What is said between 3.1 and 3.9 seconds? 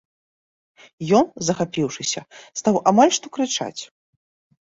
што крычаць.